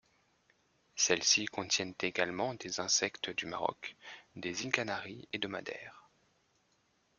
Celles-ci 0.95 1.45
contiennent 1.45 1.93
également 1.99 2.55
des 2.55 2.79
insectes 2.79 3.29
du 3.29 3.45
Maroc, 3.45 3.95
des 4.35 4.63
îles 4.65 4.71
Canaries 4.71 5.27
et 5.31 5.37
de 5.37 5.47
Madère. 5.47 6.09